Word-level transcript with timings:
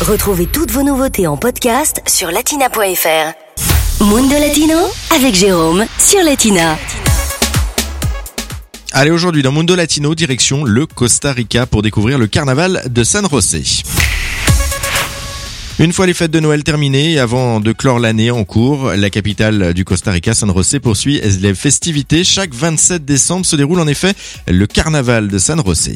Retrouvez 0.00 0.46
toutes 0.46 0.70
vos 0.70 0.82
nouveautés 0.82 1.26
en 1.26 1.36
podcast 1.36 2.00
sur 2.06 2.30
latina.fr. 2.30 4.02
Mundo 4.02 4.32
Latino 4.32 4.78
avec 5.14 5.34
Jérôme 5.34 5.84
sur 5.98 6.22
Latina. 6.22 6.78
Allez, 8.92 9.10
aujourd'hui 9.10 9.42
dans 9.42 9.52
Mundo 9.52 9.76
Latino, 9.76 10.14
direction 10.14 10.64
le 10.64 10.86
Costa 10.86 11.34
Rica 11.34 11.66
pour 11.66 11.82
découvrir 11.82 12.16
le 12.16 12.28
carnaval 12.28 12.82
de 12.88 13.04
San 13.04 13.28
José. 13.28 13.62
Une 15.78 15.92
fois 15.92 16.06
les 16.06 16.14
fêtes 16.14 16.30
de 16.30 16.40
Noël 16.40 16.64
terminées, 16.64 17.18
avant 17.18 17.60
de 17.60 17.72
clore 17.72 17.98
l'année 17.98 18.30
en 18.30 18.44
cours, 18.44 18.92
la 18.96 19.10
capitale 19.10 19.74
du 19.74 19.84
Costa 19.84 20.12
Rica, 20.12 20.32
San 20.32 20.50
José, 20.50 20.80
poursuit 20.80 21.20
les 21.42 21.54
festivités. 21.54 22.24
Chaque 22.24 22.54
27 22.54 23.04
décembre 23.04 23.44
se 23.44 23.54
déroule 23.54 23.80
en 23.80 23.86
effet 23.86 24.14
le 24.48 24.66
carnaval 24.66 25.28
de 25.28 25.38
San 25.38 25.62
José. 25.62 25.94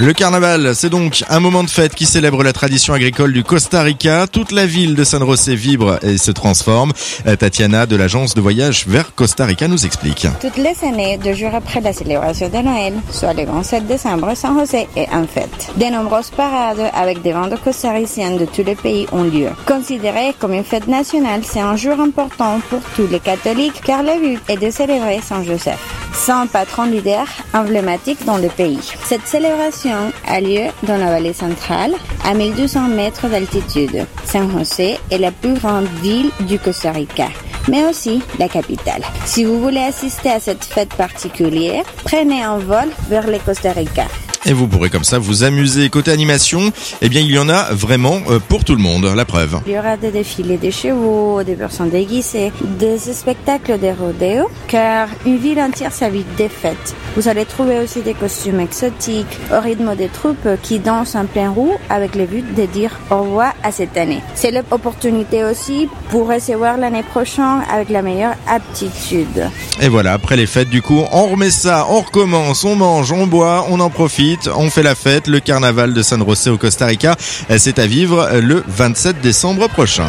Le 0.00 0.12
carnaval, 0.12 0.74
c'est 0.74 0.90
donc 0.90 1.22
un 1.28 1.38
moment 1.38 1.62
de 1.62 1.70
fête 1.70 1.94
qui 1.94 2.04
célèbre 2.04 2.42
la 2.42 2.52
tradition 2.52 2.94
agricole 2.94 3.32
du 3.32 3.44
Costa 3.44 3.82
Rica. 3.82 4.26
Toute 4.26 4.50
la 4.50 4.66
ville 4.66 4.96
de 4.96 5.04
San 5.04 5.24
José 5.24 5.54
vibre 5.54 6.00
et 6.02 6.18
se 6.18 6.32
transforme. 6.32 6.92
Euh, 7.28 7.36
Tatiana 7.36 7.86
de 7.86 7.94
l'agence 7.94 8.34
de 8.34 8.40
voyage 8.40 8.88
vers 8.88 9.14
Costa 9.14 9.44
Rica 9.44 9.68
nous 9.68 9.86
explique. 9.86 10.26
Toutes 10.40 10.56
les 10.56 10.74
années, 10.84 11.16
deux 11.18 11.34
jours 11.34 11.54
après 11.54 11.80
la 11.80 11.92
célébration 11.92 12.48
de 12.48 12.56
Noël, 12.56 12.94
soit 13.12 13.34
le 13.34 13.44
27 13.44 13.86
décembre, 13.86 14.32
San 14.34 14.58
José 14.58 14.88
est 14.96 15.08
en 15.10 15.28
fête. 15.28 15.70
De 15.76 15.84
nombreuses 15.84 16.30
parades 16.30 16.90
avec 16.92 17.22
des 17.22 17.32
bandes 17.32 17.56
costariciennes 17.62 18.38
de 18.38 18.46
tous 18.46 18.64
les 18.64 18.74
pays 18.74 19.06
ont 19.12 19.22
lieu. 19.22 19.50
Considéré 19.64 20.34
comme 20.40 20.54
une 20.54 20.64
fête 20.64 20.88
nationale, 20.88 21.42
c'est 21.44 21.60
un 21.60 21.76
jour 21.76 22.00
important 22.00 22.60
pour 22.68 22.80
tous 22.96 23.06
les 23.06 23.20
catholiques 23.20 23.80
car 23.84 24.02
le 24.02 24.20
but 24.20 24.40
est 24.48 24.56
de 24.56 24.72
célébrer 24.72 25.20
Saint 25.22 25.44
Joseph, 25.44 25.78
saint 26.24 26.46
patron 26.46 26.84
leader 26.84 27.26
emblématique 27.52 28.24
dans 28.24 28.38
le 28.38 28.48
pays. 28.48 28.80
Cette 29.04 29.26
célébration 29.26 30.10
a 30.26 30.40
lieu 30.40 30.68
dans 30.84 30.96
la 30.96 31.10
vallée 31.10 31.34
centrale, 31.34 31.92
à 32.24 32.32
1200 32.32 32.88
mètres 32.88 33.28
d'altitude. 33.28 34.06
San 34.24 34.50
José 34.50 34.98
est 35.10 35.18
la 35.18 35.32
plus 35.32 35.52
grande 35.52 35.86
ville 36.02 36.30
du 36.40 36.58
Costa 36.58 36.92
Rica 36.92 37.28
mais 37.66 37.82
aussi 37.86 38.22
la 38.38 38.46
capitale. 38.46 39.02
Si 39.24 39.42
vous 39.44 39.58
voulez 39.58 39.80
assister 39.80 40.30
à 40.30 40.38
cette 40.38 40.64
fête 40.64 40.94
particulière, 40.94 41.82
prenez 42.04 42.42
un 42.42 42.58
vol 42.58 42.90
vers 43.08 43.26
le 43.26 43.38
Costa 43.38 43.72
Rica. 43.72 44.04
Et 44.46 44.52
vous 44.52 44.68
pourrez 44.68 44.90
comme 44.90 45.04
ça 45.04 45.18
vous 45.18 45.42
amuser. 45.42 45.88
Côté 45.88 46.10
animation, 46.10 46.70
eh 47.00 47.08
bien 47.08 47.20
il 47.20 47.30
y 47.30 47.38
en 47.38 47.48
a 47.48 47.72
vraiment 47.72 48.20
euh, 48.28 48.38
pour 48.38 48.64
tout 48.64 48.74
le 48.74 48.82
monde, 48.82 49.04
la 49.04 49.24
preuve. 49.24 49.60
Il 49.66 49.72
y 49.72 49.78
aura 49.78 49.96
des 49.96 50.10
défilés 50.10 50.58
de 50.58 50.70
chevaux, 50.70 51.42
des 51.42 51.54
personnes 51.54 51.90
déguisées, 51.90 52.52
des 52.78 52.98
spectacles 52.98 53.78
de 53.78 53.88
rodéo, 53.88 54.50
car 54.68 55.08
une 55.24 55.38
ville 55.38 55.60
entière 55.60 55.92
s'habite 55.92 56.26
des 56.36 56.48
fêtes. 56.48 56.94
Vous 57.16 57.28
allez 57.28 57.44
trouver 57.44 57.78
aussi 57.78 58.02
des 58.02 58.14
costumes 58.14 58.60
exotiques 58.60 59.38
au 59.52 59.60
rythme 59.60 59.94
des 59.94 60.08
troupes 60.08 60.48
qui 60.62 60.78
dansent 60.78 61.14
en 61.14 61.26
plein 61.26 61.50
roue 61.50 61.74
avec 61.88 62.14
le 62.14 62.26
but 62.26 62.54
de 62.54 62.66
dire 62.66 62.90
au 63.10 63.22
revoir 63.22 63.54
à 63.62 63.70
cette 63.70 63.96
année. 63.96 64.20
C'est 64.34 64.50
l'opportunité 64.50 65.44
aussi 65.44 65.88
pour 66.10 66.28
recevoir 66.28 66.76
l'année 66.76 67.02
prochaine 67.02 67.62
avec 67.72 67.88
la 67.88 68.02
meilleure 68.02 68.34
aptitude. 68.48 69.50
Et 69.80 69.88
voilà, 69.88 70.12
après 70.12 70.36
les 70.36 70.46
fêtes 70.46 70.70
du 70.70 70.82
coup, 70.82 71.02
on 71.12 71.26
remet 71.26 71.50
ça, 71.50 71.86
on 71.88 72.00
recommence, 72.00 72.64
on 72.64 72.76
mange, 72.76 73.12
on 73.12 73.26
boit, 73.26 73.66
on 73.70 73.80
en 73.80 73.90
profite 73.90 74.14
on 74.56 74.70
fait 74.70 74.82
la 74.82 74.94
fête. 74.94 75.26
Le 75.26 75.40
carnaval 75.40 75.94
de 75.94 76.02
San 76.02 76.24
José 76.26 76.50
au 76.50 76.58
Costa 76.58 76.86
Rica, 76.86 77.16
c'est 77.58 77.78
à 77.78 77.86
vivre 77.86 78.28
le 78.40 78.62
27 78.66 79.20
décembre 79.20 79.68
prochain. 79.68 80.08